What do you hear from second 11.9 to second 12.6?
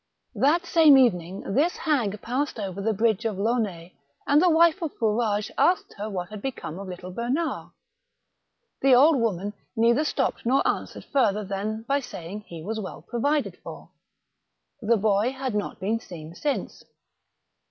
saying